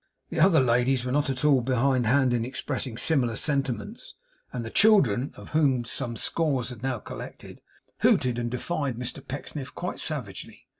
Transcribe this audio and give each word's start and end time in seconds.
The 0.31 0.39
other 0.39 0.59
ladies 0.59 1.05
were 1.05 1.11
not 1.11 1.29
at 1.29 1.45
all 1.45 1.61
behind 1.61 2.07
hand 2.07 2.33
in 2.33 2.43
expressing 2.43 2.97
similar 2.97 3.35
sentiments; 3.35 4.15
and 4.51 4.65
the 4.65 4.71
children, 4.71 5.31
of 5.37 5.49
whom 5.49 5.85
some 5.85 6.15
scores 6.15 6.69
had 6.69 6.81
now 6.81 6.97
collected, 6.97 7.61
hooted 7.99 8.39
and 8.39 8.49
defied 8.49 8.95
Mr 8.97 9.23
Pecksniff 9.23 9.75
quite 9.75 9.99
savagely. 9.99 10.65